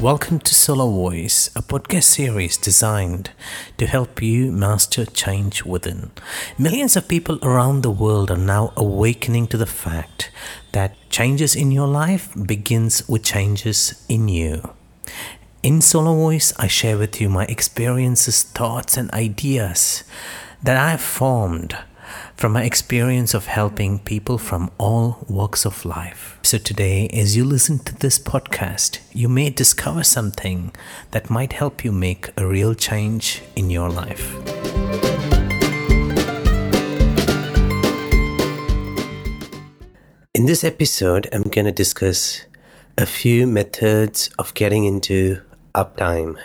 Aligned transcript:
Welcome 0.00 0.38
to 0.38 0.54
Solo 0.54 0.90
Voice, 0.90 1.48
a 1.54 1.60
podcast 1.60 2.04
series 2.04 2.56
designed 2.56 3.32
to 3.76 3.86
help 3.86 4.22
you 4.22 4.50
master 4.50 5.04
change 5.04 5.66
within. 5.66 6.10
Millions 6.56 6.96
of 6.96 7.06
people 7.06 7.38
around 7.42 7.82
the 7.82 7.90
world 7.90 8.30
are 8.30 8.38
now 8.38 8.72
awakening 8.78 9.48
to 9.48 9.58
the 9.58 9.66
fact 9.66 10.30
that 10.72 10.96
changes 11.10 11.54
in 11.54 11.70
your 11.70 11.86
life 11.86 12.32
begins 12.46 13.06
with 13.10 13.24
changes 13.24 14.02
in 14.08 14.28
you. 14.28 14.70
In 15.62 15.82
Solo 15.82 16.14
Voice, 16.14 16.54
I 16.56 16.66
share 16.66 16.96
with 16.96 17.20
you 17.20 17.28
my 17.28 17.44
experiences, 17.44 18.42
thoughts, 18.42 18.96
and 18.96 19.10
ideas 19.10 20.02
that 20.62 20.78
I 20.78 20.92
have 20.92 21.02
formed 21.02 21.76
from 22.40 22.52
my 22.52 22.62
experience 22.62 23.34
of 23.34 23.44
helping 23.44 23.98
people 23.98 24.38
from 24.38 24.70
all 24.78 25.26
walks 25.28 25.66
of 25.66 25.84
life. 25.84 26.38
So, 26.42 26.56
today, 26.56 27.06
as 27.08 27.36
you 27.36 27.44
listen 27.44 27.80
to 27.80 27.94
this 27.94 28.18
podcast, 28.18 29.00
you 29.12 29.28
may 29.28 29.50
discover 29.50 30.02
something 30.02 30.72
that 31.10 31.28
might 31.28 31.52
help 31.52 31.84
you 31.84 31.92
make 31.92 32.30
a 32.38 32.46
real 32.46 32.72
change 32.72 33.42
in 33.56 33.68
your 33.68 33.90
life. 33.90 34.32
In 40.32 40.46
this 40.46 40.64
episode, 40.64 41.28
I'm 41.34 41.42
going 41.42 41.66
to 41.66 41.72
discuss 41.72 42.46
a 42.96 43.04
few 43.04 43.46
methods 43.46 44.30
of 44.38 44.54
getting 44.54 44.86
into 44.86 45.42
uptime. 45.74 46.38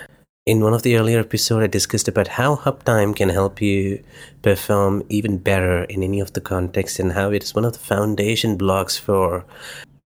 In 0.46 0.62
one 0.62 0.76
of 0.76 0.84
the 0.84 0.96
earlier 0.96 1.22
episodes, 1.22 1.64
I 1.64 1.66
discussed 1.66 2.08
about 2.08 2.28
how 2.28 2.58
uptime 2.58 3.16
can 3.16 3.30
help 3.30 3.64
you 3.64 4.04
perform 4.44 5.02
even 5.10 5.40
better 5.40 5.86
in 5.86 6.04
any 6.04 6.20
of 6.20 6.34
the 6.34 6.40
contexts 6.40 7.00
and 7.00 7.14
how 7.14 7.32
it 7.32 7.42
is 7.42 7.56
one 7.56 7.66
of 7.66 7.74
the 7.74 7.80
foundation 7.80 8.56
blocks 8.56 8.96
for 8.96 9.44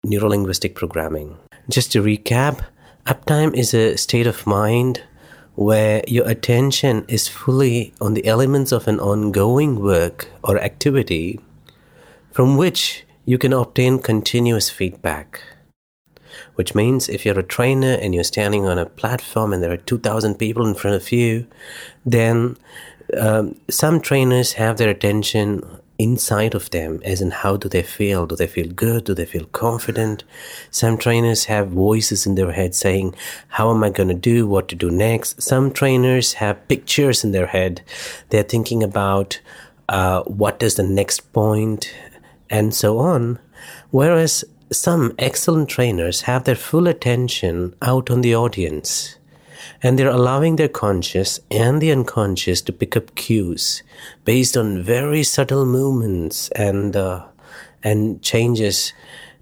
neurolinguistic 0.06 0.76
programming. 0.76 1.40
Just 1.72 1.92
to 1.94 2.04
recap, 2.04 2.64
uptime 3.08 3.56
is 3.56 3.74
a 3.74 3.98
state 3.98 4.28
of 4.28 4.46
mind 4.46 5.02
where 5.56 6.04
your 6.08 6.30
attention 6.30 7.04
is 7.08 7.28
fully 7.28 7.96
on 8.00 8.14
the 8.14 8.28
elements 8.28 8.72
of 8.72 8.88
an 8.88 9.00
ongoing 9.00 9.82
work 9.82 10.28
or 10.44 10.60
activity 10.60 11.40
from 12.32 12.58
which 12.58 13.08
you 13.26 13.40
can 13.40 13.54
obtain 13.54 13.98
continuous 13.98 14.70
feedback 14.70 15.42
which 16.58 16.74
means 16.74 17.08
if 17.08 17.24
you're 17.24 17.40
a 17.40 17.44
trainer 17.44 17.94
and 18.02 18.16
you're 18.16 18.24
standing 18.24 18.66
on 18.66 18.80
a 18.80 18.86
platform 18.86 19.54
and 19.54 19.62
there 19.62 19.72
are 19.72 19.78
2,000 19.78 20.36
people 20.36 20.66
in 20.66 20.74
front 20.74 20.96
of 20.96 21.12
you, 21.12 21.46
then 22.04 22.58
um, 23.16 23.56
some 23.70 24.02
trainers 24.02 24.54
have 24.54 24.78
their 24.78 24.90
attention 24.90 25.62
inside 26.00 26.56
of 26.56 26.70
them, 26.72 27.00
as 27.04 27.22
in 27.22 27.30
how 27.30 27.58
do 27.58 27.70
they 27.70 27.84
feel? 27.84 28.26
Do 28.26 28.36
they 28.36 28.48
feel 28.48 28.70
good? 28.70 29.04
Do 29.04 29.14
they 29.14 29.26
feel 29.26 29.46
confident? 29.46 30.24
Some 30.72 30.98
trainers 30.98 31.46
have 31.46 31.70
voices 31.70 32.26
in 32.26 32.34
their 32.34 32.52
head 32.52 32.74
saying, 32.74 33.16
How 33.50 33.72
am 33.72 33.84
I 33.84 33.92
going 33.92 34.10
to 34.10 34.16
do? 34.16 34.48
What 34.48 34.68
to 34.70 34.76
do 34.76 34.90
next? 34.90 35.42
Some 35.42 35.72
trainers 35.72 36.34
have 36.34 36.68
pictures 36.68 37.24
in 37.24 37.34
their 37.34 37.48
head. 37.48 37.82
They're 38.30 38.44
thinking 38.44 38.82
about 38.82 39.40
uh, 39.90 40.24
what 40.24 40.62
is 40.64 40.76
the 40.76 40.84
next 40.84 41.34
point 41.34 41.94
and 42.50 42.74
so 42.74 42.98
on. 42.98 43.40
Whereas 43.92 44.44
some 44.72 45.14
excellent 45.18 45.70
trainers 45.70 46.22
have 46.22 46.44
their 46.44 46.56
full 46.56 46.88
attention 46.88 47.76
out 47.82 48.10
on 48.10 48.22
the 48.22 48.36
audience 48.36 49.18
and 49.82 49.98
they're 49.98 50.10
allowing 50.10 50.56
their 50.56 50.68
conscious 50.68 51.40
and 51.52 51.82
the 51.82 51.92
unconscious 51.92 52.62
to 52.62 52.74
pick 52.74 52.98
up 52.98 53.16
cues 53.16 53.84
based 54.26 54.58
on 54.58 54.82
very 54.84 55.24
subtle 55.24 55.66
movements 55.66 56.50
and 56.50 56.96
uh, 56.96 57.26
and 57.84 58.22
changes 58.22 58.94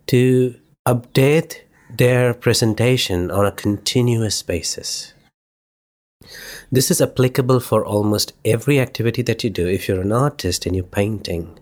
to 0.07 0.55
update 0.87 1.61
their 1.89 2.33
presentation 2.33 3.31
on 3.31 3.45
a 3.45 3.51
continuous 3.51 4.44
basis. 4.44 5.13
This 6.71 6.91
is 6.91 7.01
applicable 7.01 7.59
for 7.59 7.85
almost 7.85 8.33
every 8.44 8.79
activity 8.79 9.21
that 9.23 9.44
you 9.44 9.50
do. 9.50 9.67
If 9.67 9.88
you're 9.88 10.01
an 10.01 10.11
artist 10.11 10.66
and 10.66 10.75
you're 10.75 10.85
painting, 10.85 11.57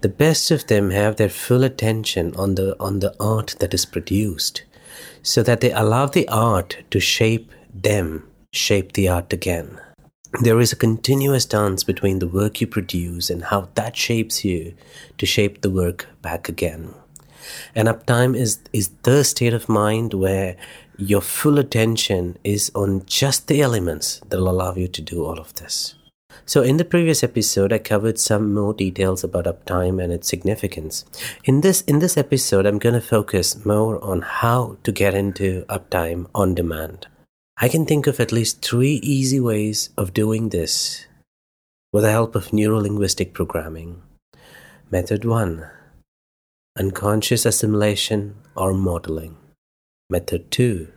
the 0.00 0.08
best 0.08 0.50
of 0.50 0.66
them 0.68 0.90
have 0.90 1.16
their 1.16 1.28
full 1.28 1.64
attention 1.64 2.34
on 2.36 2.54
the 2.54 2.76
on 2.78 3.00
the 3.00 3.14
art 3.18 3.56
that 3.58 3.74
is 3.74 3.84
produced 3.84 4.62
so 5.22 5.42
that 5.42 5.60
they 5.60 5.72
allow 5.72 6.06
the 6.06 6.28
art 6.28 6.78
to 6.90 7.00
shape 7.00 7.50
them 7.74 8.28
shape 8.52 8.92
the 8.92 9.08
art 9.08 9.32
again. 9.32 9.80
There 10.42 10.60
is 10.60 10.72
a 10.72 10.76
continuous 10.76 11.46
dance 11.46 11.82
between 11.84 12.18
the 12.18 12.28
work 12.28 12.60
you 12.60 12.66
produce 12.66 13.30
and 13.30 13.44
how 13.44 13.68
that 13.74 13.96
shapes 13.96 14.44
you 14.44 14.74
to 15.16 15.26
shape 15.26 15.62
the 15.62 15.70
work 15.70 16.06
back 16.22 16.48
again. 16.48 16.94
And 17.74 17.88
uptime 17.88 18.36
is 18.36 18.60
is 18.72 18.90
the 19.02 19.24
state 19.24 19.54
of 19.54 19.68
mind 19.68 20.14
where 20.14 20.56
your 20.96 21.22
full 21.22 21.58
attention 21.58 22.36
is 22.44 22.70
on 22.74 23.04
just 23.06 23.48
the 23.48 23.62
elements 23.62 24.20
that 24.28 24.38
will 24.38 24.50
allow 24.50 24.74
you 24.74 24.88
to 24.88 25.02
do 25.02 25.24
all 25.24 25.38
of 25.38 25.54
this 25.54 25.94
so, 26.46 26.62
in 26.62 26.76
the 26.76 26.84
previous 26.84 27.22
episode, 27.22 27.72
I 27.72 27.78
covered 27.78 28.18
some 28.18 28.54
more 28.54 28.74
details 28.74 29.24
about 29.24 29.44
uptime 29.46 30.02
and 30.02 30.12
its 30.12 30.28
significance. 30.28 31.04
In 31.44 31.60
this 31.60 31.82
in 31.82 31.98
this 31.98 32.16
episode, 32.16 32.66
I'm 32.66 32.78
going 32.78 32.94
to 32.94 33.00
focus 33.00 33.64
more 33.64 34.02
on 34.02 34.22
how 34.22 34.76
to 34.84 34.92
get 34.92 35.14
into 35.14 35.64
uptime 35.68 36.26
on 36.34 36.54
demand. 36.54 37.06
I 37.60 37.68
can 37.68 37.86
think 37.86 38.06
of 38.06 38.20
at 38.20 38.32
least 38.32 38.64
three 38.64 39.00
easy 39.02 39.40
ways 39.40 39.90
of 39.96 40.14
doing 40.14 40.50
this 40.50 41.06
with 41.92 42.04
the 42.04 42.10
help 42.10 42.34
of 42.34 42.48
neurolinguistic 42.48 43.32
programming. 43.32 44.02
Method 44.90 45.24
1 45.24 45.68
Unconscious 46.78 47.44
assimilation 47.44 48.36
or 48.54 48.72
modeling. 48.72 49.36
Method 50.08 50.50
2 50.50 50.88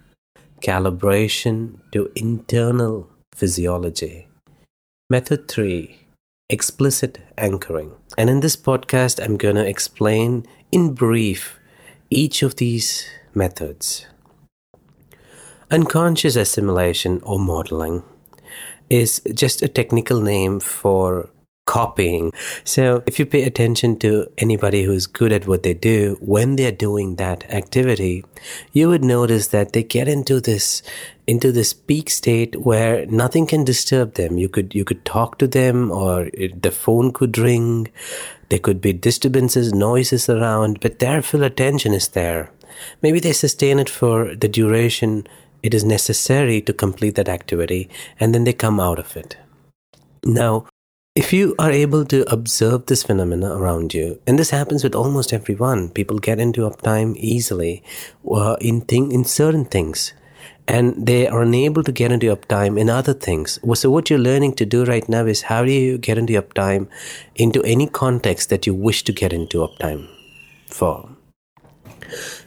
Calibration 0.61 1.79
to 1.91 2.11
internal 2.15 3.09
physiology. 3.33 4.27
Method 5.11 5.49
3 5.49 5.99
Explicit 6.47 7.19
Anchoring. 7.37 7.91
And 8.17 8.29
in 8.29 8.39
this 8.39 8.55
podcast, 8.55 9.21
I'm 9.21 9.35
going 9.35 9.57
to 9.57 9.67
explain 9.67 10.45
in 10.71 10.93
brief 10.93 11.59
each 12.09 12.43
of 12.43 12.55
these 12.55 13.09
methods. 13.35 14.05
Unconscious 15.69 16.37
assimilation 16.37 17.19
or 17.23 17.39
modeling 17.39 18.03
is 18.89 19.21
just 19.33 19.61
a 19.61 19.67
technical 19.67 20.21
name 20.21 20.61
for 20.61 21.29
copying. 21.65 22.31
So 22.63 23.03
if 23.05 23.19
you 23.19 23.25
pay 23.25 23.43
attention 23.43 23.97
to 23.99 24.27
anybody 24.37 24.83
who's 24.83 25.07
good 25.07 25.31
at 25.31 25.47
what 25.47 25.63
they 25.63 25.73
do, 25.73 26.17
when 26.19 26.55
they're 26.55 26.71
doing 26.71 27.15
that 27.15 27.49
activity, 27.51 28.25
you 28.73 28.89
would 28.89 29.03
notice 29.03 29.47
that 29.47 29.73
they 29.73 29.83
get 29.83 30.07
into 30.07 30.39
this 30.39 30.81
into 31.27 31.51
this 31.51 31.71
peak 31.71 32.09
state 32.09 32.55
where 32.59 33.05
nothing 33.05 33.47
can 33.47 33.63
disturb 33.63 34.15
them. 34.15 34.37
You 34.37 34.49
could 34.49 34.75
you 34.75 34.83
could 34.83 35.05
talk 35.05 35.37
to 35.37 35.47
them 35.47 35.91
or 35.91 36.29
the 36.35 36.71
phone 36.71 37.13
could 37.13 37.37
ring. 37.37 37.89
There 38.49 38.59
could 38.59 38.81
be 38.81 38.91
disturbances, 38.91 39.73
noises 39.73 40.27
around, 40.27 40.81
but 40.81 40.99
their 40.99 41.21
full 41.21 41.43
attention 41.43 41.93
is 41.93 42.09
there. 42.09 42.51
Maybe 43.01 43.19
they 43.19 43.33
sustain 43.33 43.79
it 43.79 43.89
for 43.89 44.35
the 44.35 44.49
duration 44.49 45.25
it 45.63 45.73
is 45.73 45.83
necessary 45.83 46.61
to 46.61 46.73
complete 46.73 47.15
that 47.15 47.29
activity 47.29 47.89
and 48.19 48.33
then 48.33 48.43
they 48.43 48.53
come 48.53 48.79
out 48.79 48.99
of 48.99 49.15
it. 49.15 49.37
Now, 50.25 50.65
if 51.13 51.33
you 51.33 51.53
are 51.59 51.71
able 51.71 52.05
to 52.05 52.23
observe 52.31 52.85
this 52.85 53.03
phenomena 53.03 53.53
around 53.53 53.93
you, 53.93 54.21
and 54.25 54.39
this 54.39 54.51
happens 54.51 54.81
with 54.81 54.95
almost 54.95 55.33
everyone, 55.33 55.89
people 55.89 56.19
get 56.19 56.39
into 56.39 56.61
uptime 56.61 57.17
easily 57.17 57.83
uh, 58.29 58.55
in 58.61 58.79
thing 58.79 59.11
in 59.11 59.25
certain 59.25 59.65
things, 59.65 60.13
and 60.69 61.05
they 61.05 61.27
are 61.27 61.41
unable 61.41 61.83
to 61.83 61.91
get 61.91 62.13
into 62.13 62.33
uptime 62.33 62.79
in 62.79 62.89
other 62.89 63.13
things. 63.13 63.59
So 63.73 63.91
what 63.91 64.09
you're 64.09 64.19
learning 64.19 64.53
to 64.55 64.65
do 64.65 64.85
right 64.85 65.07
now 65.09 65.25
is 65.25 65.41
how 65.43 65.65
do 65.65 65.71
you 65.71 65.97
get 65.97 66.17
into 66.17 66.41
uptime 66.41 66.87
into 67.35 67.61
any 67.63 67.87
context 67.87 68.49
that 68.49 68.65
you 68.65 68.73
wish 68.73 69.03
to 69.03 69.11
get 69.11 69.33
into 69.33 69.67
uptime 69.67 70.07
for. 70.67 71.09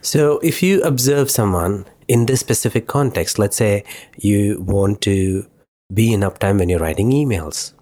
So 0.00 0.38
if 0.38 0.62
you 0.62 0.80
observe 0.82 1.30
someone 1.30 1.84
in 2.08 2.26
this 2.26 2.40
specific 2.40 2.86
context, 2.86 3.38
let's 3.38 3.56
say 3.56 3.84
you 4.16 4.62
want 4.62 5.02
to 5.02 5.46
be 5.92 6.14
in 6.14 6.20
uptime 6.20 6.58
when 6.58 6.70
you're 6.70 6.80
writing 6.80 7.10
emails 7.10 7.74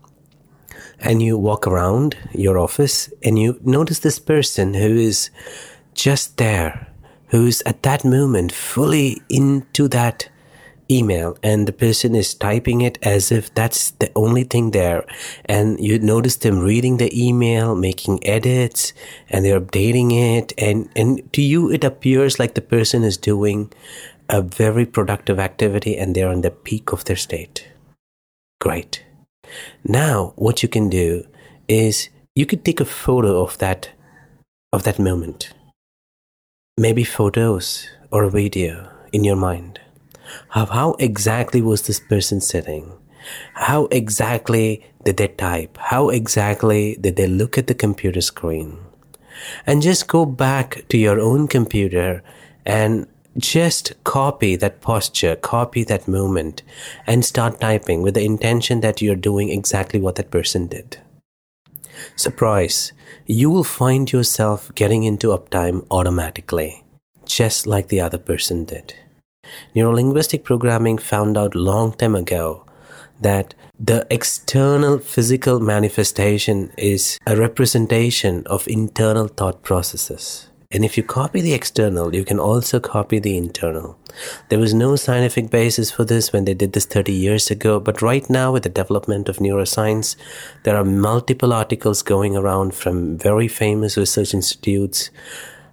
and 1.02 1.22
you 1.22 1.36
walk 1.36 1.66
around 1.66 2.16
your 2.32 2.58
office 2.58 3.12
and 3.22 3.38
you 3.38 3.58
notice 3.62 3.98
this 3.98 4.18
person 4.18 4.74
who 4.74 4.96
is 4.96 5.30
just 5.94 6.36
there, 6.38 6.88
who's 7.28 7.62
at 7.66 7.82
that 7.82 8.04
moment 8.04 8.52
fully 8.52 9.20
into 9.28 9.88
that 9.88 10.28
email 10.90 11.36
and 11.42 11.66
the 11.66 11.72
person 11.72 12.14
is 12.14 12.34
typing 12.34 12.80
it 12.82 12.98
as 13.02 13.32
if 13.32 13.52
that's 13.54 13.92
the 13.92 14.10
only 14.14 14.44
thing 14.44 14.70
there. 14.70 15.04
And 15.46 15.80
you 15.80 15.98
notice 15.98 16.36
them 16.36 16.60
reading 16.60 16.96
the 16.98 17.10
email 17.12 17.74
making 17.74 18.24
edits 18.26 18.92
and 19.28 19.44
they're 19.44 19.60
updating 19.60 20.12
it. 20.12 20.52
And 20.58 20.88
and 20.94 21.32
to 21.32 21.42
you 21.42 21.70
it 21.70 21.84
appears 21.84 22.38
like 22.38 22.54
the 22.54 22.62
person 22.62 23.02
is 23.02 23.16
doing 23.16 23.72
a 24.28 24.42
very 24.42 24.86
productive 24.86 25.38
activity 25.38 25.96
and 25.96 26.14
they're 26.14 26.28
on 26.28 26.42
the 26.42 26.50
peak 26.50 26.92
of 26.92 27.04
their 27.04 27.16
state. 27.16 27.68
Great 28.60 29.04
now, 29.84 30.32
what 30.36 30.62
you 30.62 30.68
can 30.68 30.88
do 30.88 31.26
is 31.68 32.08
you 32.34 32.46
could 32.46 32.64
take 32.64 32.80
a 32.80 32.84
photo 32.84 33.42
of 33.42 33.58
that 33.58 33.90
of 34.72 34.84
that 34.84 34.98
moment. 34.98 35.52
Maybe 36.78 37.04
photos 37.04 37.88
or 38.10 38.24
a 38.24 38.30
video 38.30 38.88
in 39.12 39.24
your 39.24 39.36
mind. 39.36 39.80
How, 40.48 40.66
how 40.66 40.92
exactly 40.98 41.60
was 41.60 41.82
this 41.82 42.00
person 42.00 42.40
sitting? 42.40 42.92
How 43.54 43.86
exactly 43.86 44.84
did 45.04 45.18
they 45.18 45.28
type? 45.28 45.76
How 45.76 46.08
exactly 46.08 46.96
did 47.00 47.16
they 47.16 47.26
look 47.26 47.58
at 47.58 47.66
the 47.66 47.74
computer 47.74 48.22
screen? 48.22 48.78
And 49.66 49.82
just 49.82 50.08
go 50.08 50.24
back 50.24 50.84
to 50.88 50.96
your 50.96 51.20
own 51.20 51.48
computer 51.48 52.22
and 52.64 53.06
just 53.36 53.92
copy 54.04 54.56
that 54.56 54.80
posture, 54.80 55.36
copy 55.36 55.84
that 55.84 56.08
movement, 56.08 56.62
and 57.06 57.24
start 57.24 57.60
typing 57.60 58.02
with 58.02 58.14
the 58.14 58.24
intention 58.24 58.80
that 58.80 59.00
you're 59.00 59.16
doing 59.16 59.48
exactly 59.50 60.00
what 60.00 60.16
that 60.16 60.30
person 60.30 60.66
did. 60.66 60.98
Surprise, 62.16 62.92
you 63.26 63.50
will 63.50 63.64
find 63.64 64.12
yourself 64.12 64.74
getting 64.74 65.04
into 65.04 65.28
uptime 65.28 65.86
automatically, 65.90 66.84
just 67.24 67.66
like 67.66 67.88
the 67.88 68.00
other 68.00 68.18
person 68.18 68.64
did. 68.64 68.94
Neurolinguistic 69.74 70.44
programming 70.44 70.98
found 70.98 71.36
out 71.36 71.54
long 71.54 71.92
time 71.92 72.14
ago 72.14 72.64
that 73.20 73.54
the 73.78 74.06
external 74.10 74.98
physical 74.98 75.60
manifestation 75.60 76.72
is 76.76 77.18
a 77.26 77.36
representation 77.36 78.42
of 78.46 78.66
internal 78.68 79.28
thought 79.28 79.62
processes. 79.62 80.48
And 80.72 80.86
if 80.86 80.96
you 80.96 81.02
copy 81.02 81.42
the 81.42 81.52
external, 81.52 82.14
you 82.14 82.24
can 82.24 82.40
also 82.40 82.80
copy 82.80 83.18
the 83.18 83.36
internal. 83.36 83.98
There 84.48 84.58
was 84.58 84.72
no 84.72 84.96
scientific 84.96 85.50
basis 85.50 85.90
for 85.90 86.04
this 86.04 86.32
when 86.32 86.46
they 86.46 86.54
did 86.54 86.72
this 86.72 86.86
30 86.86 87.12
years 87.12 87.50
ago, 87.50 87.78
but 87.78 88.00
right 88.00 88.28
now, 88.30 88.52
with 88.52 88.62
the 88.62 88.70
development 88.70 89.28
of 89.28 89.36
neuroscience, 89.36 90.16
there 90.62 90.76
are 90.76 90.84
multiple 90.84 91.52
articles 91.52 92.02
going 92.02 92.36
around 92.36 92.74
from 92.74 93.18
very 93.18 93.48
famous 93.48 93.98
research 93.98 94.32
institutes 94.32 95.10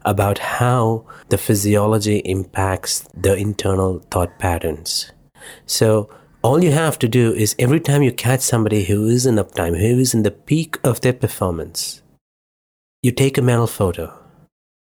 about 0.04 0.40
how 0.40 1.06
the 1.30 1.38
physiology 1.38 2.18
impacts 2.25 3.07
the 3.13 3.36
internal 3.36 4.00
thought 4.12 4.38
patterns. 4.38 5.13
So, 5.66 6.10
all 6.42 6.63
you 6.63 6.72
have 6.72 7.00
to 7.00 7.07
do 7.07 7.34
is 7.34 7.56
every 7.57 7.80
time 7.80 8.02
you 8.02 8.12
catch 8.12 8.42
somebody 8.42 8.86
who 8.86 9.07
is 9.07 9.25
in 9.25 9.36
uptime, 9.36 9.78
who 9.80 10.00
is 10.00 10.13
in 10.13 10.24
the 10.24 10.31
peak 10.31 10.78
of 10.84 11.02
their 11.02 11.13
performance, 11.13 12.02
you 13.02 13.12
take 13.12 13.38
a 13.38 13.42
mental 13.42 13.68
photo 13.68 14.19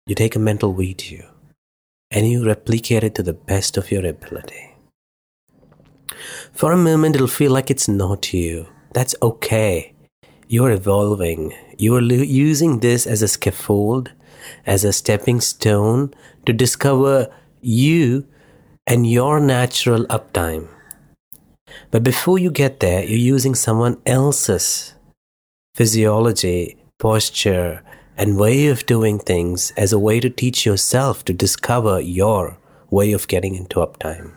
you 0.08 0.16
take 0.16 0.38
a 0.38 0.40
mental 0.40 0.74
video 0.74 1.30
and 2.10 2.28
you 2.28 2.46
replicate 2.46 3.04
it 3.04 3.14
to 3.16 3.22
the 3.22 3.34
best 3.34 3.76
of 3.76 3.92
your 3.92 4.06
ability. 4.06 4.74
For 6.54 6.72
a 6.72 6.78
moment, 6.78 7.16
it'll 7.16 7.28
feel 7.28 7.52
like 7.52 7.70
it's 7.70 7.90
not 7.90 8.34
you. 8.34 8.68
That's 8.94 9.16
okay. 9.22 9.94
You're 10.48 10.72
evolving. 10.72 11.54
You 11.78 11.96
are 11.98 12.02
lo- 12.02 12.16
using 12.16 12.80
this 12.80 13.06
as 13.06 13.22
a 13.22 13.28
scaffold, 13.28 14.14
as 14.66 14.86
a 14.86 14.94
stepping 14.94 15.42
stone 15.42 16.14
to 16.46 16.54
discover 16.54 17.28
you 17.62 18.26
and 18.88 19.06
your 19.06 19.42
natural 19.42 20.06
uptime. 20.06 20.70
But 21.92 22.04
before 22.04 22.40
you 22.40 22.50
get 22.50 22.80
there, 22.80 23.04
you're 23.04 23.36
using 23.36 23.56
someone 23.56 24.02
else's 24.06 24.94
physiology, 25.76 26.78
posture, 26.98 27.84
and 28.18 28.38
way 28.38 28.68
of 28.68 28.86
doing 28.86 29.20
things 29.20 29.72
as 29.78 29.94
a 29.94 30.00
way 30.00 30.20
to 30.20 30.30
teach 30.30 30.66
yourself 30.66 31.24
to 31.26 31.34
discover 31.34 32.00
your 32.02 32.58
way 32.90 33.14
of 33.14 33.28
getting 33.28 33.56
into 33.56 33.80
uptime. 33.80 34.34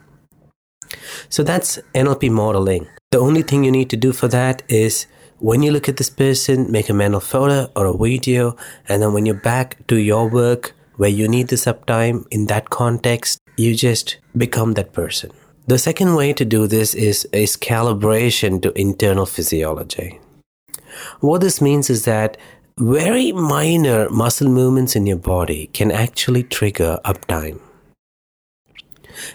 So 1.29 1.43
that's 1.43 1.79
NLP 1.95 2.31
modeling. 2.31 2.89
The 3.11 3.19
only 3.19 3.43
thing 3.43 3.65
you 3.65 3.73
need 3.73 3.91
to 3.91 3.97
do 3.97 4.13
for 4.13 4.29
that 4.29 4.63
is 4.69 5.07
when 5.39 5.63
you 5.63 5.73
look 5.73 5.89
at 5.89 5.97
this 5.97 6.11
person, 6.11 6.71
make 6.71 6.91
a 6.91 6.95
mental 6.95 7.21
photo 7.21 7.71
or 7.75 7.87
a 7.87 7.97
video, 7.97 8.57
and 8.89 9.03
then 9.03 9.13
when 9.13 9.25
you're 9.27 9.35
back 9.35 9.87
to 9.89 9.97
your 9.97 10.29
work 10.29 10.75
where 10.97 11.09
you 11.09 11.27
need 11.29 11.49
this 11.49 11.65
uptime 11.65 12.27
in 12.31 12.47
that 12.47 12.69
context, 12.69 13.39
you 13.57 13.75
just 13.75 14.19
become 14.37 14.75
that 14.75 14.93
person. 14.93 15.31
The 15.67 15.79
second 15.79 16.15
way 16.15 16.33
to 16.35 16.45
do 16.45 16.67
this 16.67 16.95
is, 16.95 17.25
is 17.33 17.57
calibration 17.57 18.61
to 18.63 18.79
internal 18.79 19.25
physiology. 19.25 20.21
What 21.21 21.41
this 21.41 21.61
means 21.61 21.89
is 21.89 22.05
that 22.05 22.37
very 22.81 23.31
minor 23.31 24.09
muscle 24.09 24.49
movements 24.49 24.97
in 24.97 25.07
your 25.07 25.19
body 25.19 25.67
can 25.75 25.91
actually 25.91 26.43
trigger 26.43 26.99
uptime. 27.05 27.61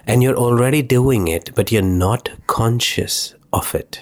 And 0.08 0.24
you're 0.24 0.36
already 0.36 0.82
doing 0.82 1.28
it, 1.28 1.52
but 1.54 1.72
you're 1.72 1.84
not 1.84 2.32
conscious 2.48 3.36
of 3.54 3.76
it. 3.76 4.02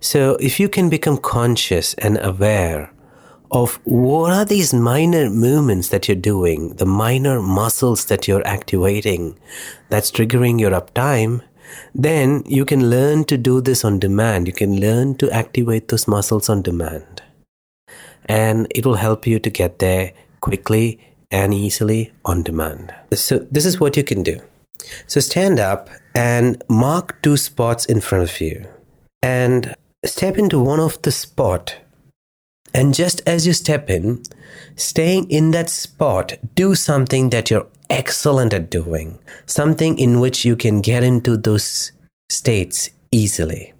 So, 0.00 0.36
if 0.36 0.58
you 0.58 0.70
can 0.70 0.88
become 0.88 1.18
conscious 1.18 1.92
and 1.94 2.18
aware 2.22 2.94
of 3.50 3.78
what 3.84 4.32
are 4.32 4.46
these 4.46 4.72
minor 4.72 5.28
movements 5.28 5.88
that 5.90 6.08
you're 6.08 6.16
doing, 6.16 6.76
the 6.76 6.86
minor 6.86 7.42
muscles 7.42 8.06
that 8.06 8.26
you're 8.26 8.46
activating 8.46 9.38
that's 9.90 10.10
triggering 10.10 10.58
your 10.58 10.70
uptime, 10.70 11.42
then 11.94 12.42
you 12.46 12.64
can 12.64 12.88
learn 12.88 13.24
to 13.24 13.36
do 13.36 13.60
this 13.60 13.84
on 13.84 13.98
demand. 13.98 14.46
You 14.46 14.54
can 14.54 14.80
learn 14.80 15.16
to 15.16 15.30
activate 15.30 15.88
those 15.88 16.08
muscles 16.08 16.48
on 16.48 16.62
demand 16.62 17.20
and 18.26 18.66
it 18.74 18.86
will 18.86 18.96
help 18.96 19.26
you 19.26 19.38
to 19.38 19.50
get 19.50 19.78
there 19.78 20.12
quickly 20.40 20.98
and 21.30 21.54
easily 21.54 22.12
on 22.24 22.42
demand. 22.42 22.94
So, 23.14 23.38
this 23.50 23.66
is 23.66 23.80
what 23.80 23.96
you 23.96 24.04
can 24.04 24.22
do. 24.22 24.40
So, 25.06 25.20
stand 25.20 25.60
up 25.60 25.88
and 26.14 26.62
mark 26.68 27.22
two 27.22 27.36
spots 27.36 27.84
in 27.86 28.00
front 28.00 28.24
of 28.24 28.40
you 28.40 28.66
and 29.22 29.74
step 30.04 30.38
into 30.38 30.58
one 30.58 30.80
of 30.80 31.00
the 31.02 31.12
spot 31.12 31.76
and 32.72 32.94
just 32.94 33.20
as 33.26 33.46
you 33.46 33.52
step 33.52 33.90
in 33.90 34.22
staying 34.76 35.30
in 35.30 35.50
that 35.50 35.68
spot 35.68 36.34
do 36.54 36.74
something 36.74 37.30
that 37.30 37.50
you're 37.50 37.66
excellent 37.90 38.54
at 38.54 38.70
doing 38.70 39.18
something 39.46 39.98
in 39.98 40.20
which 40.20 40.44
you 40.44 40.56
can 40.56 40.80
get 40.80 41.02
into 41.02 41.36
those 41.36 41.92
states 42.30 42.90
easily 43.10 43.72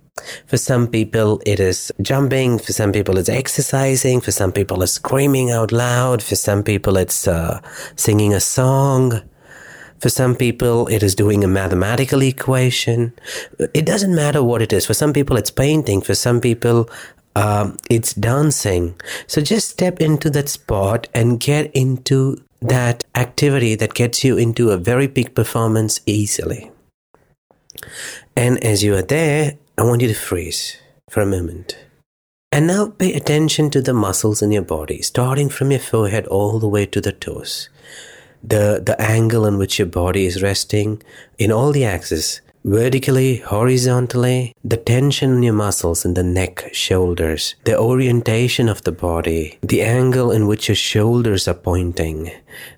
for 0.46 0.56
some 0.56 0.88
people, 0.88 1.40
it 1.46 1.60
is 1.60 1.92
jumping. 2.02 2.58
For 2.58 2.72
some 2.72 2.92
people, 2.92 3.18
it's 3.18 3.28
exercising. 3.28 4.20
For 4.20 4.32
some 4.32 4.52
people, 4.52 4.82
it's 4.82 4.92
screaming 4.92 5.50
out 5.50 5.72
loud. 5.72 6.22
For 6.22 6.36
some 6.36 6.62
people, 6.62 6.96
it's 6.96 7.26
uh, 7.26 7.60
singing 7.96 8.34
a 8.34 8.40
song. 8.40 9.22
For 9.98 10.08
some 10.08 10.34
people, 10.34 10.86
it 10.88 11.02
is 11.02 11.14
doing 11.14 11.44
a 11.44 11.48
mathematical 11.48 12.22
equation. 12.22 13.12
It 13.58 13.84
doesn't 13.84 14.14
matter 14.14 14.42
what 14.42 14.62
it 14.62 14.72
is. 14.72 14.86
For 14.86 14.94
some 14.94 15.12
people, 15.12 15.36
it's 15.36 15.50
painting. 15.50 16.00
For 16.00 16.14
some 16.14 16.40
people, 16.40 16.88
um, 17.36 17.76
it's 17.88 18.14
dancing. 18.14 18.98
So 19.26 19.40
just 19.40 19.68
step 19.68 20.00
into 20.00 20.30
that 20.30 20.48
spot 20.48 21.06
and 21.14 21.38
get 21.38 21.70
into 21.72 22.42
that 22.62 23.04
activity 23.14 23.74
that 23.74 23.94
gets 23.94 24.24
you 24.24 24.36
into 24.36 24.70
a 24.70 24.76
very 24.76 25.06
big 25.06 25.34
performance 25.34 26.00
easily. 26.06 26.70
And 28.36 28.62
as 28.64 28.82
you 28.82 28.94
are 28.96 29.02
there, 29.02 29.58
I 29.80 29.82
want 29.82 30.02
you 30.02 30.08
to 30.08 30.14
freeze 30.14 30.76
for 31.08 31.22
a 31.22 31.26
moment. 31.26 31.78
And 32.52 32.66
now 32.66 32.88
pay 32.88 33.14
attention 33.14 33.70
to 33.70 33.80
the 33.80 33.94
muscles 33.94 34.42
in 34.42 34.52
your 34.52 34.60
body, 34.60 35.00
starting 35.00 35.48
from 35.48 35.70
your 35.70 35.80
forehead 35.80 36.26
all 36.26 36.58
the 36.58 36.68
way 36.68 36.84
to 36.84 37.00
the 37.00 37.12
toes. 37.12 37.70
The, 38.44 38.82
the 38.84 39.00
angle 39.00 39.46
in 39.46 39.56
which 39.56 39.78
your 39.78 39.88
body 39.88 40.26
is 40.26 40.42
resting 40.42 41.02
in 41.38 41.50
all 41.50 41.72
the 41.72 41.86
axes 41.86 42.42
vertically, 42.64 43.36
horizontally, 43.36 44.54
the 44.64 44.76
tension 44.76 45.36
in 45.36 45.42
your 45.42 45.54
muscles 45.54 46.04
in 46.04 46.14
the 46.14 46.22
neck, 46.22 46.68
shoulders, 46.72 47.54
the 47.64 47.78
orientation 47.78 48.68
of 48.68 48.82
the 48.82 48.92
body, 48.92 49.58
the 49.62 49.82
angle 49.82 50.30
in 50.30 50.46
which 50.46 50.68
your 50.68 50.74
shoulders 50.74 51.48
are 51.48 51.54
pointing, 51.54 52.30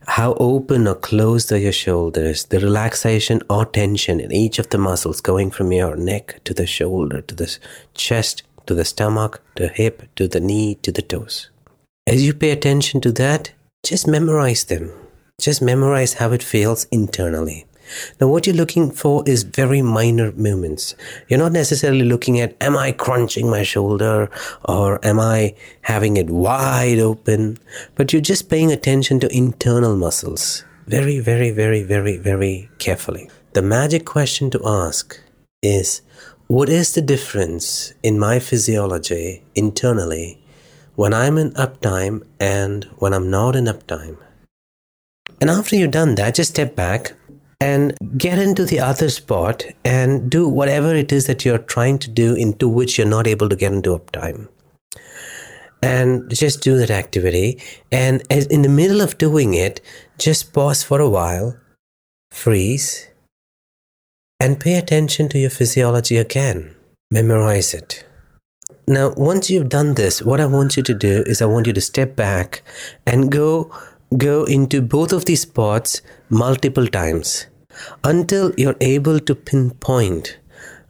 how 0.07 0.35
open 0.35 0.87
or 0.87 0.95
closed 0.95 1.53
are 1.53 1.59
your 1.59 1.73
shoulders, 1.73 2.45
the 2.47 2.61
relaxation 2.61 3.43
or 3.51 3.65
tension 3.65 4.21
in 4.21 4.33
each 4.33 4.59
of 4.59 4.69
the 4.71 4.79
muscles 4.79 5.21
going 5.21 5.51
from 5.51 5.73
your 5.73 5.97
neck 5.97 6.41
to 6.45 6.55
the 6.55 6.67
shoulder, 6.67 7.21
to 7.23 7.35
the 7.35 7.59
chest, 7.95 8.43
to 8.67 8.75
the 8.75 8.85
stomach, 8.85 9.43
to 9.57 9.65
the 9.65 9.69
hip, 9.69 10.03
to 10.17 10.29
the 10.29 10.41
knee, 10.41 10.77
to 10.77 10.93
the 10.93 11.03
toes. 11.03 11.51
As 12.07 12.25
you 12.25 12.35
pay 12.35 12.51
attention 12.51 13.01
to 13.03 13.13
that, 13.13 13.53
just 13.85 14.07
memorize 14.07 14.65
them. 14.65 14.93
Just 15.41 15.63
memorize 15.63 16.15
how 16.15 16.33
it 16.33 16.43
feels 16.43 16.85
internally. 16.93 17.67
Now, 18.21 18.29
what 18.29 18.47
you're 18.47 18.57
looking 18.57 18.91
for 18.91 19.23
is 19.27 19.43
very 19.43 19.83
minor 19.83 20.33
movements. 20.33 20.95
You're 21.29 21.39
not 21.39 21.53
necessarily 21.53 22.05
looking 22.05 22.41
at, 22.41 22.57
am 22.61 22.77
I 22.77 22.93
crunching 22.93 23.51
my 23.51 23.63
shoulder 23.63 24.31
or 24.65 25.05
am 25.05 25.21
I 25.21 25.55
having 25.83 26.17
it 26.17 26.31
wide 26.31 26.99
open? 26.99 27.59
But 27.95 28.13
you're 28.13 28.23
just 28.23 28.49
paying 28.49 28.73
attention 28.73 29.21
to 29.21 29.37
internal 29.37 29.97
muscles 29.97 30.65
very, 30.87 31.21
very, 31.21 31.51
very, 31.51 31.83
very, 31.83 32.17
very 32.17 32.69
carefully. 32.79 33.31
The 33.53 33.63
magic 33.63 34.05
question 34.05 34.51
to 34.51 34.61
ask 34.67 35.19
is, 35.63 36.03
what 36.49 36.69
is 36.69 36.95
the 36.95 37.03
difference 37.03 37.95
in 38.03 38.19
my 38.19 38.39
physiology 38.39 39.45
internally 39.55 40.43
when 40.97 41.15
I'm 41.15 41.39
in 41.39 41.53
uptime 41.53 42.27
and 42.41 42.85
when 42.99 43.15
I'm 43.15 43.31
not 43.31 43.57
in 43.57 43.67
uptime? 43.67 44.19
And 45.41 45.51
after 45.51 45.77
you've 45.77 45.91
done 45.91 46.15
that, 46.17 46.35
just 46.35 46.51
step 46.51 46.77
back, 46.77 47.15
and 47.63 47.95
get 48.19 48.39
into 48.39 48.65
the 48.65 48.81
other 48.81 49.09
spot 49.09 49.65
and 49.85 50.31
do 50.31 50.49
whatever 50.49 50.95
it 50.95 51.13
is 51.13 51.27
that 51.27 51.45
you're 51.45 51.67
trying 51.75 51.99
to 51.99 52.11
do 52.11 52.35
into 52.35 52.69
which 52.69 52.99
you're 52.99 53.15
not 53.15 53.27
able 53.27 53.49
to 53.49 53.57
get 53.63 53.73
into 53.73 53.97
uptime 53.99 54.49
and 55.83 56.29
just 56.43 56.63
do 56.63 56.77
that 56.77 56.91
activity 56.91 57.61
and 57.91 58.23
in 58.31 58.63
the 58.63 58.75
middle 58.81 59.01
of 59.01 59.19
doing 59.19 59.55
it 59.55 59.81
just 60.19 60.53
pause 60.53 60.83
for 60.83 61.01
a 61.01 61.09
while 61.09 61.57
freeze 62.31 63.09
and 64.43 64.59
pay 64.59 64.75
attention 64.75 65.29
to 65.29 65.39
your 65.39 65.51
physiology 65.51 66.17
again. 66.17 66.75
Memorize 67.13 67.75
it. 67.75 68.05
Now, 68.89 69.13
once 69.17 69.49
you've 69.49 69.69
done 69.69 69.95
this, 69.95 70.21
what 70.21 70.41
I 70.41 70.47
want 70.47 70.77
you 70.77 70.83
to 70.83 70.95
do 70.95 71.23
is 71.27 71.41
I 71.41 71.47
want 71.47 71.69
you 71.69 71.73
to 71.73 71.81
step 71.81 72.17
back 72.17 72.63
and 73.07 73.31
go 73.31 73.71
go 74.19 74.45
into 74.45 74.83
both 74.83 75.13
of 75.13 75.25
these 75.27 75.43
spots 75.43 76.03
multiple 76.29 76.87
times 76.87 77.47
until 78.05 78.53
you're 78.57 78.77
able 78.81 79.21
to 79.21 79.35
pinpoint 79.35 80.39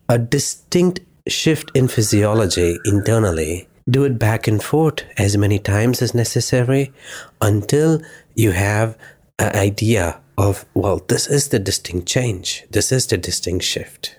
a 0.09 0.19
distinct 0.19 1.01
shift 1.29 1.71
in 1.75 1.89
physiology 1.89 2.79
internally. 2.85 3.69
Do 3.89 4.05
it 4.05 4.19
back 4.19 4.47
and 4.47 4.63
forth 4.63 5.05
as 5.17 5.37
many 5.37 5.59
times 5.59 6.03
as 6.03 6.15
necessary 6.15 6.93
until 7.41 8.01
you 8.35 8.53
have 8.53 8.97
an 9.39 9.55
idea 9.57 10.21
of, 10.39 10.65
well, 10.75 11.01
this 11.09 11.27
is 11.27 11.49
the 11.49 11.59
distinct 11.59 12.07
change, 12.07 12.65
this 12.71 12.93
is 12.93 13.07
the 13.07 13.17
distinct 13.17 13.65
shift. 13.65 14.17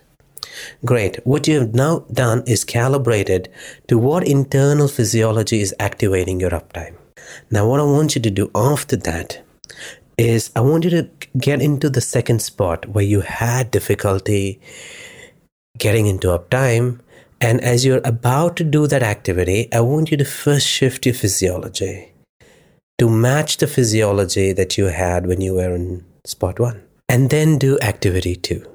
Great. 0.86 1.26
What 1.26 1.48
you 1.48 1.60
have 1.60 1.74
now 1.74 2.06
done 2.12 2.44
is 2.46 2.64
calibrated 2.64 3.50
to 3.88 3.98
what 3.98 4.28
internal 4.28 4.88
physiology 4.88 5.62
is 5.62 5.74
activating 5.80 6.40
your 6.40 6.52
uptime. 6.52 6.96
Now, 7.50 7.68
what 7.68 7.80
I 7.80 7.84
want 7.84 8.16
you 8.16 8.22
to 8.22 8.30
do 8.30 8.52
after 8.54 8.96
that 8.98 9.42
is 10.18 10.52
I 10.56 10.62
want 10.62 10.84
you 10.84 10.90
to 10.92 11.10
get 11.38 11.62
into 11.62 11.90
the 11.90 12.02
second 12.02 12.42
spot 12.42 12.88
where 12.88 13.04
you 13.04 13.22
had 13.22 13.72
difficulty 13.72 14.62
getting 15.78 16.08
into 16.08 16.28
uptime. 16.28 17.00
And 17.42 17.60
as 17.62 17.84
you're 17.84 18.02
about 18.06 18.56
to 18.58 18.64
do 18.64 18.88
that 18.88 19.04
activity, 19.04 19.68
I 19.74 19.82
want 19.82 20.12
you 20.12 20.18
to 20.18 20.26
first 20.26 20.68
shift 20.68 21.06
your 21.06 21.16
physiology 21.16 22.14
to 23.00 23.10
match 23.10 23.58
the 23.58 23.68
physiology 23.68 24.54
that 24.54 24.78
you 24.78 24.86
had 24.86 25.28
when 25.28 25.42
you 25.42 25.56
were 25.56 25.76
in 25.76 26.06
spot 26.26 26.60
one. 26.60 26.84
And 27.10 27.30
then 27.30 27.58
do 27.58 27.78
activity 27.82 28.36
two. 28.36 28.66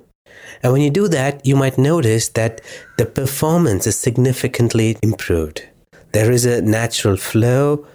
And 0.63 0.73
when 0.73 0.83
you 0.83 0.91
do 0.91 1.09
that, 1.09 1.45
you 1.47 1.57
might 1.57 1.79
notice 1.79 2.29
that 2.31 2.61
the 2.97 3.07
performance 3.07 3.87
is 3.87 3.97
significantly 3.97 4.97
improved. 5.03 5.65
There 6.13 6.33
is 6.33 6.45
a 6.45 6.63
natural 6.63 7.17
flow. 7.17 7.87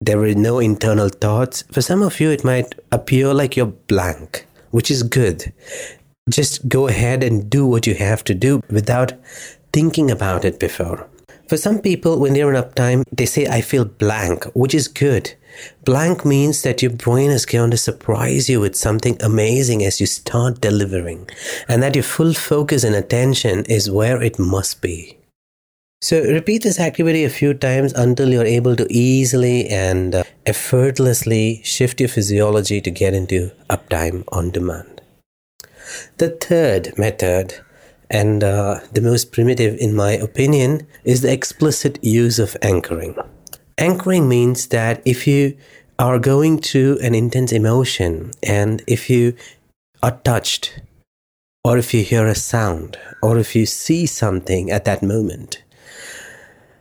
There 0.00 0.22
are 0.22 0.34
no 0.34 0.60
internal 0.60 1.08
thoughts. 1.08 1.64
For 1.72 1.82
some 1.82 2.02
of 2.02 2.20
you, 2.20 2.30
it 2.30 2.44
might 2.44 2.74
appear 2.92 3.34
like 3.34 3.56
you're 3.56 3.66
blank, 3.66 4.46
which 4.70 4.92
is 4.92 5.02
good. 5.02 5.52
Just 6.30 6.68
go 6.68 6.86
ahead 6.86 7.24
and 7.24 7.50
do 7.50 7.66
what 7.66 7.86
you 7.86 7.94
have 7.94 8.22
to 8.24 8.34
do 8.34 8.62
without 8.70 9.12
thinking 9.72 10.08
about 10.08 10.44
it 10.44 10.60
before. 10.60 11.08
For 11.48 11.56
some 11.56 11.80
people, 11.80 12.20
when 12.20 12.34
they're 12.34 12.54
in 12.54 12.62
uptime, 12.62 13.02
they 13.10 13.26
say, 13.26 13.46
I 13.46 13.60
feel 13.60 13.86
blank, 13.86 14.44
which 14.54 14.74
is 14.74 14.86
good. 14.86 15.34
Blank 15.84 16.24
means 16.24 16.62
that 16.62 16.80
your 16.80 16.92
brain 16.92 17.30
is 17.30 17.44
going 17.44 17.72
to 17.72 17.76
surprise 17.76 18.48
you 18.48 18.60
with 18.60 18.76
something 18.76 19.20
amazing 19.20 19.82
as 19.82 20.00
you 20.00 20.06
start 20.06 20.60
delivering, 20.60 21.28
and 21.66 21.82
that 21.82 21.96
your 21.96 22.04
full 22.04 22.34
focus 22.34 22.84
and 22.84 22.94
attention 22.94 23.64
is 23.64 23.90
where 23.90 24.22
it 24.22 24.38
must 24.38 24.80
be. 24.80 25.17
So, 26.00 26.22
repeat 26.22 26.62
this 26.62 26.78
activity 26.78 27.24
a 27.24 27.30
few 27.30 27.54
times 27.54 27.92
until 27.92 28.28
you're 28.28 28.44
able 28.44 28.76
to 28.76 28.86
easily 28.88 29.66
and 29.68 30.14
uh, 30.14 30.22
effortlessly 30.46 31.60
shift 31.64 31.98
your 31.98 32.08
physiology 32.08 32.80
to 32.80 32.90
get 32.90 33.14
into 33.14 33.50
uptime 33.68 34.22
on 34.30 34.52
demand. 34.52 35.02
The 36.18 36.30
third 36.30 36.96
method, 36.96 37.54
and 38.08 38.44
uh, 38.44 38.78
the 38.92 39.00
most 39.00 39.32
primitive 39.32 39.76
in 39.80 39.92
my 39.92 40.12
opinion, 40.12 40.86
is 41.02 41.22
the 41.22 41.32
explicit 41.32 41.98
use 42.00 42.38
of 42.38 42.56
anchoring. 42.62 43.16
Anchoring 43.76 44.28
means 44.28 44.68
that 44.68 45.02
if 45.04 45.26
you 45.26 45.56
are 45.98 46.20
going 46.20 46.60
through 46.60 46.98
an 47.02 47.16
intense 47.16 47.50
emotion 47.50 48.30
and 48.40 48.84
if 48.86 49.10
you 49.10 49.34
are 50.00 50.20
touched, 50.22 50.80
or 51.64 51.76
if 51.76 51.92
you 51.92 52.04
hear 52.04 52.28
a 52.28 52.36
sound, 52.36 52.96
or 53.20 53.36
if 53.36 53.56
you 53.56 53.66
see 53.66 54.06
something 54.06 54.70
at 54.70 54.84
that 54.84 55.02
moment, 55.02 55.64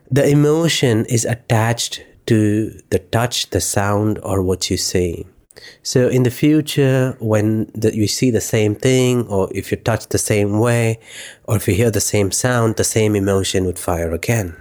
the 0.09 0.27
emotion 0.27 1.05
is 1.05 1.25
attached 1.25 2.03
to 2.27 2.79
the 2.89 2.99
touch, 2.99 3.49
the 3.49 3.61
sound, 3.61 4.19
or 4.23 4.41
what 4.41 4.69
you 4.69 4.77
see. 4.77 5.25
So 5.81 6.07
in 6.07 6.23
the 6.23 6.31
future, 6.31 7.15
when 7.19 7.71
the, 7.73 7.95
you 7.95 8.07
see 8.07 8.31
the 8.31 8.41
same 8.41 8.75
thing, 8.75 9.27
or 9.27 9.49
if 9.53 9.71
you 9.71 9.77
touch 9.77 10.07
the 10.07 10.17
same 10.17 10.59
way, 10.59 10.99
or 11.45 11.55
if 11.55 11.67
you 11.67 11.73
hear 11.73 11.91
the 11.91 12.01
same 12.01 12.31
sound, 12.31 12.75
the 12.75 12.83
same 12.83 13.15
emotion 13.15 13.65
would 13.65 13.79
fire 13.79 14.11
again. 14.11 14.55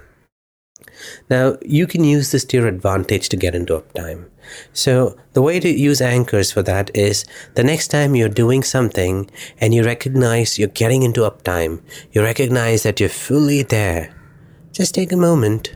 Now, 1.29 1.57
you 1.61 1.85
can 1.85 2.03
use 2.03 2.31
this 2.31 2.45
to 2.45 2.57
your 2.57 2.67
advantage 2.67 3.29
to 3.29 3.37
get 3.37 3.53
into 3.53 3.79
uptime. 3.79 4.29
So, 4.73 5.17
the 5.33 5.41
way 5.41 5.59
to 5.59 5.69
use 5.69 6.01
anchors 6.01 6.51
for 6.51 6.63
that 6.63 6.89
is 6.95 7.25
the 7.55 7.63
next 7.63 7.89
time 7.89 8.15
you're 8.15 8.29
doing 8.29 8.63
something 8.63 9.29
and 9.59 9.73
you 9.73 9.83
recognize 9.83 10.57
you're 10.57 10.69
getting 10.69 11.03
into 11.03 11.21
uptime, 11.21 11.81
you 12.11 12.23
recognize 12.23 12.83
that 12.83 12.99
you're 12.99 13.09
fully 13.09 13.61
there, 13.61 14.16
just 14.77 14.93
take 14.93 15.11
a 15.11 15.17
moment 15.17 15.75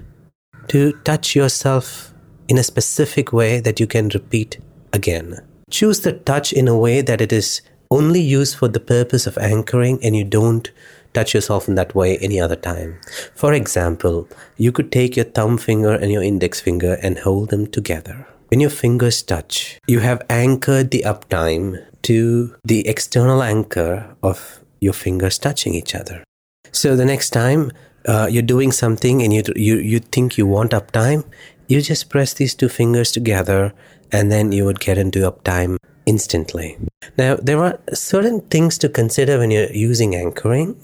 to 0.68 0.94
touch 1.04 1.36
yourself 1.36 2.14
in 2.48 2.60
a 2.60 2.64
specific 2.64 3.34
way 3.34 3.60
that 3.60 3.80
you 3.80 3.88
can 3.88 4.10
repeat 4.10 4.60
again. 4.94 5.40
Choose 5.72 6.02
the 6.02 6.14
touch 6.14 6.54
in 6.54 6.68
a 6.68 6.78
way 6.78 7.02
that 7.02 7.20
it 7.20 7.34
is 7.34 7.64
only 7.90 8.22
used 8.22 8.56
for 8.56 8.68
the 8.68 8.80
purpose 8.80 9.26
of 9.26 9.40
anchoring 9.40 9.98
and 10.04 10.16
you 10.16 10.24
don't 10.24 10.70
touch 11.16 11.34
yourself 11.34 11.68
in 11.68 11.74
that 11.74 11.96
way 11.96 12.20
any 12.20 12.40
other 12.40 12.56
time. 12.56 13.00
For 13.34 13.54
example, 13.54 14.28
you 14.56 14.72
could 14.72 14.92
take 14.92 15.16
your 15.16 15.26
thumb 15.26 15.58
finger 15.58 15.96
and 15.96 16.12
your 16.12 16.22
index 16.22 16.62
finger 16.62 17.00
and 17.02 17.18
hold 17.18 17.50
them 17.50 17.66
together. 17.66 18.28
When 18.50 18.60
your 18.60 18.70
fingers 18.70 19.24
touch, 19.24 19.80
you 19.88 20.02
have 20.02 20.22
anchored 20.30 20.92
the 20.92 21.04
uptime 21.08 21.84
to 22.04 22.56
the 22.64 22.88
external 22.88 23.42
anchor 23.42 24.16
of 24.22 24.60
your 24.80 24.94
fingers 24.94 25.40
touching 25.40 25.74
each 25.74 25.96
other. 25.96 26.24
So 26.72 26.96
the 26.96 27.06
next 27.06 27.32
time 27.32 27.72
uh, 28.08 28.28
you're 28.30 28.42
doing 28.42 28.72
something 28.72 29.22
and 29.22 29.34
you, 29.34 29.44
you, 29.56 29.78
you 29.78 30.00
think 30.00 30.38
you 30.38 30.46
want 30.46 30.72
uptime, 30.72 31.26
you 31.68 31.82
just 31.82 32.10
press 32.10 32.34
these 32.34 32.56
two 32.56 32.70
fingers 32.70 33.12
together 33.12 33.74
and 34.12 34.32
then 34.32 34.52
you 34.52 34.66
would 34.66 34.80
get 34.80 34.98
into 34.98 35.20
uptime 35.20 35.78
instantly. 36.06 36.78
Now, 37.18 37.36
there 37.36 37.64
are 37.64 37.80
certain 37.94 38.42
things 38.42 38.78
to 38.80 38.90
consider 38.90 39.40
when 39.40 39.52
you're 39.52 39.72
using 39.72 40.16
anchoring 40.16 40.76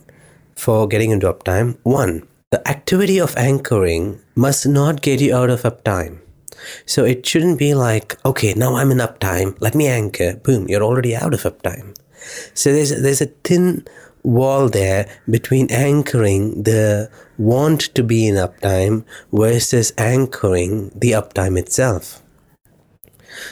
for 0.55 0.87
getting 0.87 1.11
into 1.11 1.31
uptime. 1.31 1.77
One, 1.83 2.27
the 2.51 2.65
activity 2.67 3.19
of 3.19 3.35
anchoring 3.35 4.19
must 4.35 4.65
not 4.65 5.01
get 5.01 5.19
you 5.19 5.35
out 5.35 5.49
of 5.49 5.63
uptime. 5.63 6.19
So 6.85 7.03
it 7.05 7.25
shouldn't 7.25 7.59
be 7.59 7.73
like, 7.73 8.17
okay, 8.25 8.53
now 8.53 8.75
I'm 8.75 8.91
in 8.91 8.97
uptime, 8.97 9.57
let 9.59 9.75
me 9.75 9.87
anchor. 9.87 10.35
Boom, 10.37 10.67
you're 10.67 10.83
already 10.83 11.15
out 11.15 11.33
of 11.33 11.41
uptime. 11.43 11.95
So 12.53 12.73
there's 12.73 12.89
there's 13.01 13.21
a 13.21 13.27
thin 13.43 13.85
wall 14.27 14.67
there 14.67 15.07
between 15.29 15.71
anchoring 15.71 16.63
the 16.63 17.09
want 17.37 17.81
to 17.95 18.03
be 18.03 18.27
in 18.27 18.35
uptime 18.35 19.05
versus 19.31 19.93
anchoring 19.97 20.91
the 20.93 21.11
uptime 21.11 21.57
itself. 21.57 22.21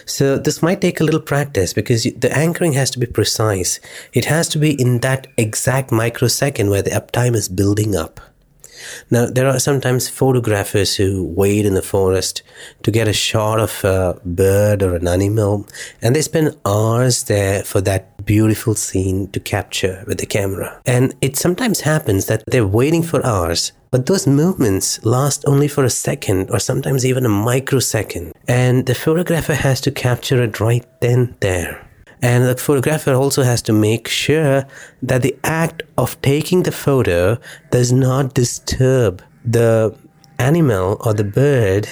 So 0.05 0.37
this 0.37 0.61
might 0.61 0.81
take 0.81 0.99
a 0.99 1.03
little 1.03 1.21
practice 1.21 1.73
because 1.73 2.03
the 2.03 2.31
anchoring 2.35 2.73
has 2.73 2.89
to 2.91 2.99
be 2.99 3.05
precise. 3.05 3.79
It 4.13 4.25
has 4.25 4.49
to 4.49 4.57
be 4.57 4.71
in 4.81 4.99
that 4.99 5.27
exact 5.37 5.91
microsecond 5.91 6.69
where 6.69 6.81
the 6.81 6.91
uptime 6.91 7.35
is 7.35 7.47
building 7.47 7.95
up. 7.95 8.19
Now, 9.09 9.25
there 9.25 9.47
are 9.47 9.59
sometimes 9.59 10.09
photographers 10.09 10.95
who 10.95 11.23
wait 11.23 11.65
in 11.65 11.73
the 11.73 11.81
forest 11.81 12.41
to 12.83 12.91
get 12.91 13.07
a 13.07 13.13
shot 13.13 13.59
of 13.59 13.83
a 13.83 14.19
bird 14.25 14.83
or 14.83 14.95
an 14.95 15.07
animal, 15.07 15.67
and 16.01 16.15
they 16.15 16.21
spend 16.21 16.57
hours 16.65 17.23
there 17.23 17.63
for 17.63 17.81
that 17.81 18.25
beautiful 18.25 18.75
scene 18.75 19.27
to 19.29 19.39
capture 19.39 20.03
with 20.07 20.19
the 20.19 20.25
camera. 20.25 20.81
And 20.85 21.13
it 21.21 21.37
sometimes 21.37 21.81
happens 21.81 22.25
that 22.25 22.43
they're 22.47 22.67
waiting 22.67 23.03
for 23.03 23.25
hours, 23.25 23.71
but 23.91 24.07
those 24.07 24.27
movements 24.27 25.03
last 25.05 25.45
only 25.47 25.67
for 25.67 25.83
a 25.83 25.89
second 25.89 26.49
or 26.49 26.59
sometimes 26.59 27.05
even 27.05 27.25
a 27.25 27.29
microsecond. 27.29 28.33
And 28.47 28.85
the 28.85 28.95
photographer 28.95 29.53
has 29.53 29.79
to 29.81 29.91
capture 29.91 30.41
it 30.41 30.59
right 30.59 30.85
then 31.01 31.35
there. 31.39 31.84
And 32.25 32.43
the 32.43 32.57
photographer 32.57 33.13
also 33.13 33.43
has 33.43 33.61
to 33.61 33.71
make 33.71 34.07
sure 34.07 34.65
that 35.03 35.21
the 35.21 35.35
act 35.43 35.83
of 35.95 36.19
taking 36.23 36.63
the 36.63 36.71
photo 36.71 37.37
does 37.69 37.91
not 37.93 38.33
disturb 38.33 39.21
the 39.45 39.95
animal 40.39 40.97
or 41.05 41.13
the 41.13 41.23
bird 41.23 41.87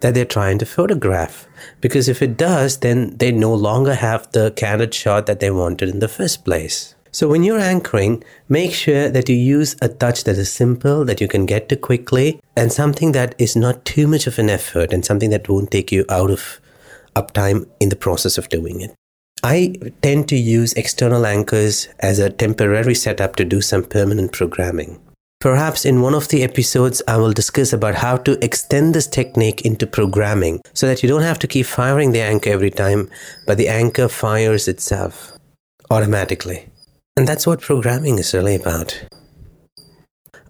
that 0.00 0.14
they're 0.14 0.24
trying 0.24 0.56
to 0.60 0.64
photograph. 0.64 1.46
Because 1.82 2.08
if 2.08 2.22
it 2.22 2.38
does, 2.38 2.78
then 2.78 3.14
they 3.18 3.30
no 3.30 3.52
longer 3.52 3.94
have 3.94 4.26
the 4.32 4.52
candid 4.52 4.94
shot 4.94 5.26
that 5.26 5.40
they 5.40 5.50
wanted 5.50 5.90
in 5.90 5.98
the 5.98 6.08
first 6.08 6.46
place. 6.46 6.94
So 7.10 7.28
when 7.28 7.44
you're 7.44 7.58
anchoring, 7.58 8.24
make 8.48 8.72
sure 8.72 9.10
that 9.10 9.28
you 9.28 9.36
use 9.36 9.76
a 9.82 9.90
touch 9.90 10.24
that 10.24 10.38
is 10.38 10.50
simple, 10.50 11.04
that 11.04 11.20
you 11.20 11.28
can 11.28 11.44
get 11.44 11.68
to 11.68 11.76
quickly, 11.76 12.40
and 12.56 12.72
something 12.72 13.12
that 13.12 13.34
is 13.36 13.54
not 13.54 13.84
too 13.84 14.06
much 14.06 14.26
of 14.26 14.38
an 14.38 14.48
effort 14.48 14.94
and 14.94 15.04
something 15.04 15.28
that 15.28 15.46
won't 15.46 15.70
take 15.70 15.92
you 15.92 16.06
out 16.08 16.30
of 16.30 16.58
uptime 17.14 17.68
in 17.80 17.90
the 17.90 17.96
process 17.96 18.38
of 18.38 18.48
doing 18.48 18.80
it. 18.80 18.94
I 19.44 19.74
tend 20.02 20.28
to 20.28 20.36
use 20.36 20.72
external 20.74 21.26
anchors 21.26 21.88
as 21.98 22.20
a 22.20 22.30
temporary 22.30 22.94
setup 22.94 23.34
to 23.36 23.44
do 23.44 23.60
some 23.60 23.82
permanent 23.82 24.32
programming. 24.32 25.00
Perhaps 25.40 25.84
in 25.84 26.00
one 26.00 26.14
of 26.14 26.28
the 26.28 26.44
episodes, 26.44 27.02
I 27.08 27.16
will 27.16 27.32
discuss 27.32 27.72
about 27.72 27.96
how 27.96 28.16
to 28.18 28.38
extend 28.44 28.94
this 28.94 29.08
technique 29.08 29.62
into 29.62 29.88
programming 29.88 30.60
so 30.72 30.86
that 30.86 31.02
you 31.02 31.08
don't 31.08 31.22
have 31.22 31.40
to 31.40 31.48
keep 31.48 31.66
firing 31.66 32.12
the 32.12 32.20
anchor 32.20 32.50
every 32.50 32.70
time, 32.70 33.10
but 33.44 33.58
the 33.58 33.66
anchor 33.66 34.06
fires 34.06 34.68
itself 34.68 35.32
automatically. 35.90 36.68
And 37.16 37.26
that's 37.26 37.44
what 37.44 37.60
programming 37.60 38.20
is 38.20 38.32
really 38.32 38.54
about. 38.54 39.04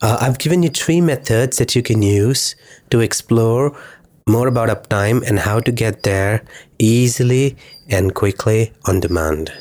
Uh, 0.02 0.18
I've 0.20 0.38
given 0.38 0.62
you 0.62 0.68
three 0.68 1.00
methods 1.00 1.56
that 1.56 1.74
you 1.74 1.82
can 1.82 2.02
use 2.02 2.54
to 2.90 3.00
explore 3.00 3.74
more 4.26 4.48
about 4.48 4.68
uptime 4.68 5.22
and 5.26 5.40
how 5.40 5.60
to 5.60 5.72
get 5.72 6.02
there 6.02 6.44
easily 6.78 7.56
and 7.88 8.14
quickly 8.14 8.72
on 8.86 9.00
demand. 9.00 9.52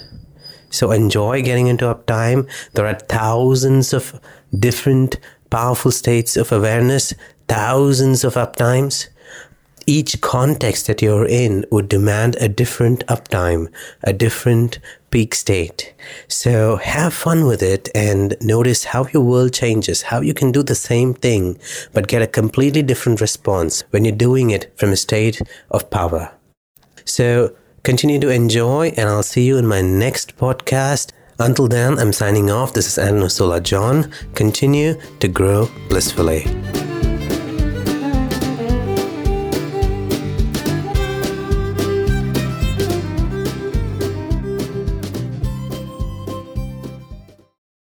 So 0.70 0.92
enjoy 0.92 1.42
getting 1.42 1.68
into 1.68 1.86
uptime. 1.86 2.50
There 2.74 2.86
are 2.86 2.98
thousands 2.98 3.94
of 3.94 4.20
different 4.58 5.20
powerful 5.50 5.92
states 5.92 6.38
of 6.38 6.52
awareness, 6.52 7.14
thousands 7.48 8.24
of 8.24 8.36
uptimes. 8.36 9.08
Each 9.86 10.22
context 10.22 10.88
that 10.88 11.02
you're 11.02 11.26
in 11.26 11.66
would 11.72 11.90
demand 11.90 12.38
a 12.40 12.48
different 12.48 13.06
uptime, 13.08 13.68
a 14.04 14.14
different 14.14 14.80
peak 15.12 15.36
state. 15.36 15.94
So 16.28 16.78
have 16.78 17.14
fun 17.14 17.46
with 17.46 17.62
it 17.62 17.90
and 17.94 18.36
notice 18.42 18.86
how 18.86 19.06
your 19.14 19.24
world 19.24 19.54
changes, 19.54 20.04
how 20.04 20.22
you 20.22 20.34
can 20.34 20.52
do 20.52 20.64
the 20.64 20.76
same 20.76 21.14
thing, 21.14 21.60
but 21.94 22.08
get 22.08 22.22
a 22.22 22.28
completely 22.28 22.82
different 22.82 23.22
response 23.22 23.84
when 23.92 24.06
you're 24.06 24.16
doing 24.16 24.50
it 24.50 24.74
from 24.78 24.92
a 24.92 24.96
state 24.98 25.42
of 25.70 25.90
power. 25.90 26.32
So 27.06 27.56
continue 27.84 28.20
to 28.20 28.30
enjoy, 28.30 28.94
and 28.98 29.10
I'll 29.10 29.24
see 29.24 29.46
you 29.46 29.58
in 29.58 29.68
my 29.68 29.82
next 29.82 30.38
podcast. 30.38 31.12
Until 31.40 31.68
then, 31.68 31.98
I'm 32.00 32.14
signing 32.14 32.52
off. 32.52 32.74
This 32.74 32.88
is 32.88 32.98
Anno 32.98 33.28
Sola 33.28 33.60
John. 33.60 34.12
Continue 34.36 35.00
to 35.20 35.28
grow 35.28 35.70
blissfully. 35.90 36.46